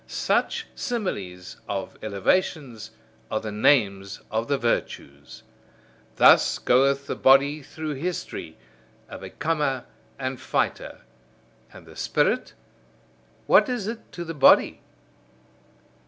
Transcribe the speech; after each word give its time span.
Such 0.07 0.65
similes 0.73 1.57
of 1.69 1.95
elevations 2.01 2.89
are 3.29 3.39
the 3.39 3.51
names 3.51 4.19
of 4.31 4.47
the 4.47 4.57
virtues. 4.57 5.43
Thus 6.15 6.57
goeth 6.57 7.05
the 7.05 7.15
body 7.15 7.61
through 7.61 7.93
history, 7.93 8.57
a 9.09 9.19
becomer 9.19 9.85
and 10.17 10.41
fighter. 10.41 11.01
And 11.71 11.85
the 11.85 11.95
spirit 11.95 12.55
what 13.45 13.69
is 13.69 13.85
it 13.85 14.11
to 14.13 14.25
the 14.25 14.33
body? 14.33 14.81